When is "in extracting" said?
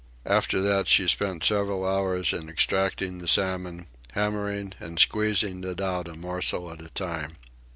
2.33-3.19